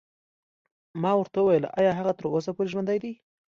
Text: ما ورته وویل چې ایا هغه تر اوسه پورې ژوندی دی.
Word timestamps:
ما 1.01 1.11
ورته 1.17 1.37
وویل 1.41 1.65
چې 1.67 1.73
ایا 1.79 1.91
هغه 1.99 2.11
تر 2.17 2.25
اوسه 2.33 2.51
پورې 2.55 2.71
ژوندی 2.73 2.97
دی. 3.03 3.13